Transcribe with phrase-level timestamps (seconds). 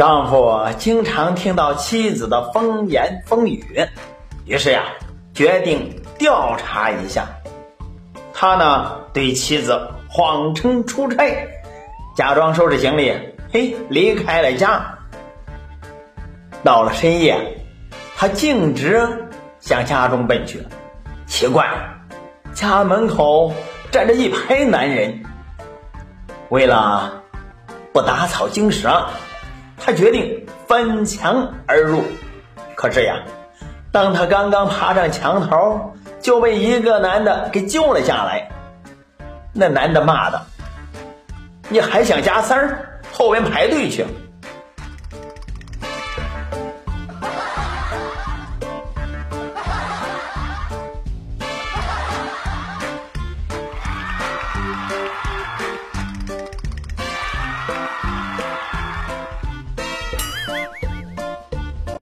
[0.00, 3.86] 丈夫经常听到妻子的风言风语，
[4.46, 4.84] 于是呀，
[5.34, 7.26] 决定调查一下。
[8.32, 11.46] 他呢，对妻子谎称出差，
[12.16, 13.14] 假装收拾行李，
[13.52, 14.96] 嘿，离开了家。
[16.64, 17.58] 到了深夜，
[18.16, 19.06] 他径直
[19.60, 20.66] 向家中奔去。
[21.26, 21.68] 奇怪，
[22.54, 23.52] 家门口
[23.90, 25.22] 站着一排男人。
[26.48, 27.20] 为了
[27.92, 29.04] 不打草惊蛇，
[29.80, 32.02] 他决定翻墙而入。
[32.76, 33.16] 可是呀，
[33.90, 38.48] 当他刚刚爬上墙头，就被一个男的给救了下来。
[39.52, 40.40] 那男的骂道
[41.68, 43.00] ：“你还想加塞儿？
[43.12, 44.04] 后边排队去！”